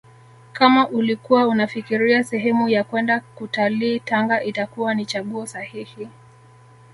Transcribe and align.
Kama 0.53 0.87
ulikuwa 0.89 1.47
unafikiria 1.47 2.23
sehemu 2.23 2.69
ya 2.69 2.83
kwenda 2.83 3.19
kutalii 3.19 3.99
Tanga 3.99 4.43
itakuwa 4.43 4.95
ni 4.95 5.05
chaguo 5.05 5.45
sahihi 5.45 6.07